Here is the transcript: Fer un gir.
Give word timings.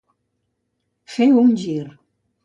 Fer 1.15 1.27
un 1.41 1.51
gir. 1.65 1.85